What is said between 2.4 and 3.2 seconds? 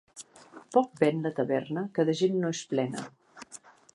no és plena.